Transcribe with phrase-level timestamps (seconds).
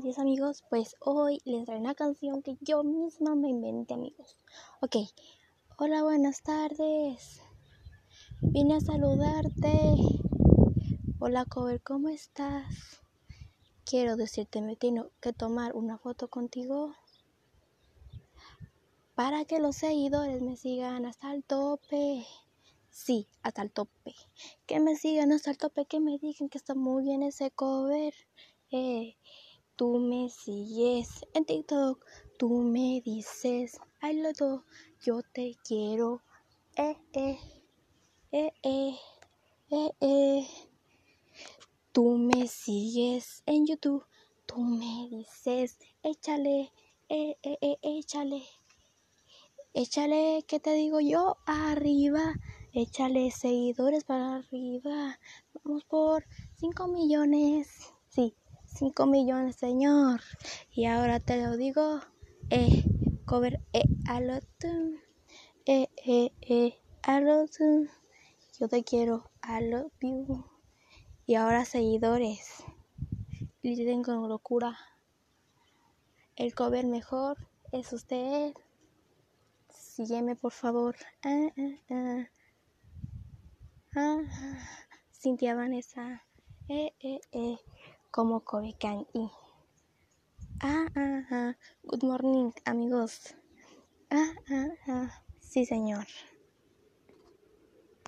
[0.00, 0.64] buenos amigos.
[0.70, 4.38] Pues hoy les traigo una canción que yo misma me inventé amigos.
[4.80, 4.96] Ok,
[5.76, 7.42] hola, buenas tardes.
[8.40, 9.96] Vine a saludarte.
[11.18, 13.02] Hola cover, ¿cómo estás?
[13.84, 16.94] Quiero decirte, me tengo que tomar una foto contigo
[19.14, 22.24] para que los seguidores me sigan hasta el tope.
[22.88, 24.14] Sí, hasta el tope.
[24.64, 28.14] Que me sigan hasta el tope, que me digan que está muy bien ese cover.
[28.70, 29.16] Eh,
[29.80, 32.04] tú me sigues en TikTok,
[32.38, 34.62] tú me dices, I love you,
[35.00, 36.20] yo te quiero,
[36.76, 37.38] eh, eh,
[38.30, 38.98] eh, eh,
[39.70, 40.46] eh, eh.
[41.92, 44.04] Tú me sigues en YouTube,
[44.44, 46.74] tú me dices, échale,
[47.08, 48.42] eh, eh, eh, échale,
[49.72, 51.38] échale, ¿qué te digo yo?
[51.46, 52.34] Arriba,
[52.74, 55.18] échale seguidores para arriba,
[55.54, 56.26] vamos por
[56.56, 58.36] 5 millones, sí.
[58.74, 60.20] 5 millones, señor.
[60.70, 62.00] Y ahora te lo digo,
[62.50, 62.84] eh,
[63.26, 64.20] cover, eh, a
[65.66, 66.78] eh, eh, eh,
[68.58, 69.92] Yo te quiero, I love.
[71.26, 72.64] Y ahora seguidores,
[73.62, 74.78] dicen con locura.
[76.36, 77.36] El cover mejor
[77.72, 78.54] es usted.
[79.68, 80.96] Sígueme, por favor.
[81.22, 82.28] Ah, ah, ah.
[83.96, 84.20] ah
[85.12, 86.24] Cintia Vanessa.
[86.68, 87.58] Eh, eh, eh
[88.10, 89.30] como Kobekan y
[90.60, 93.34] ah, ah, ah, good morning amigos.
[94.10, 96.06] Ah, ah, ah, sí señor.